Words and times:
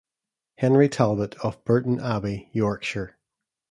Henry 0.57 0.89
Talbot 0.89 1.35
of 1.45 1.63
Burton 1.63 1.99
Abbey, 1.99 2.49
Yorkshire. 2.53 3.19